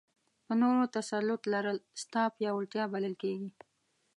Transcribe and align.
په 0.45 0.53
نورو 0.61 0.83
تسلط 0.95 1.41
لرل 1.53 1.77
ستا 2.01 2.23
پیاوړتیا 2.35 2.83
بلل 2.93 3.13
کېږي. 3.23 3.49